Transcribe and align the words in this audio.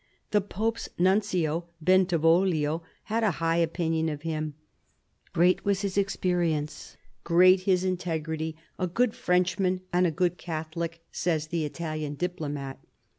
The 0.31 0.41
Pope's 0.41 0.89
Nuncio, 0.97 1.65
Bentivoglio, 1.79 2.81
had 3.03 3.23
a 3.23 3.29
high 3.37 3.57
opinion 3.57 4.09
of 4.09 4.23
him." 4.23 4.55
Great 5.33 5.63
was 5.63 5.81
his 5.83 5.95
experience, 5.95 6.97
great 7.23 7.59
his 7.69 7.83
integrity;... 7.83 8.49
a 8.49 8.49
io6 8.49 8.55
CARDINAL 8.55 8.67
DE 8.67 8.81
RICHELIEU 8.81 8.93
good 8.95 9.13
Frenchman 9.13 9.81
and 9.93 10.07
a 10.07 10.11
good 10.11 10.39
Catholic," 10.39 11.01
says 11.11 11.47
the 11.49 11.65
Italian 11.65 12.15
diplomat. 12.15 12.79